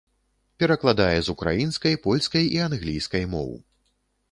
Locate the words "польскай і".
2.07-2.65